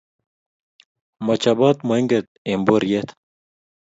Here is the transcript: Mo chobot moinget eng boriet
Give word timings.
Mo 1.25 1.33
chobot 1.41 1.77
moinget 1.87 2.25
eng 2.49 2.63
boriet 2.67 3.09